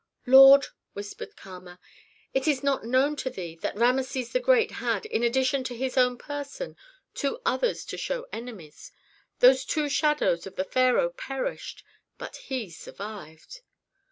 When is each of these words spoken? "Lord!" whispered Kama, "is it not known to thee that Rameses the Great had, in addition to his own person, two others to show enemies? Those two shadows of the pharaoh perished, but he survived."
"Lord!" 0.25 0.65
whispered 0.93 1.35
Kama, 1.35 1.79
"is 2.33 2.47
it 2.47 2.63
not 2.63 2.83
known 2.83 3.15
to 3.17 3.29
thee 3.29 3.55
that 3.61 3.77
Rameses 3.77 4.31
the 4.31 4.39
Great 4.39 4.71
had, 4.81 5.05
in 5.05 5.21
addition 5.21 5.63
to 5.65 5.77
his 5.77 5.95
own 5.95 6.17
person, 6.17 6.75
two 7.13 7.39
others 7.45 7.85
to 7.85 7.99
show 7.99 8.25
enemies? 8.33 8.91
Those 9.41 9.63
two 9.63 9.89
shadows 9.89 10.47
of 10.47 10.55
the 10.55 10.65
pharaoh 10.65 11.11
perished, 11.11 11.83
but 12.17 12.35
he 12.37 12.71
survived." 12.71 13.61